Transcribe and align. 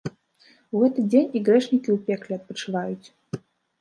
У 0.75 0.79
гэты 0.83 1.03
дзень 1.11 1.29
і 1.39 1.41
грэшнікі 1.49 1.89
ў 1.97 2.01
пекле 2.07 2.33
адпачываюць. 2.41 3.07